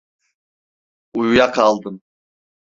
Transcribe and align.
Uyuyakaldım. 1.17 2.01